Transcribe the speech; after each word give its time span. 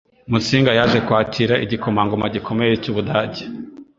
Musinga 0.31 0.71
yaje 0.77 0.99
kwakira 1.05 1.55
igikomangoma 1.65 2.25
gikomeye 2.35 2.73
cy' 2.81 2.89
u 2.91 2.93
Budage 2.95 3.43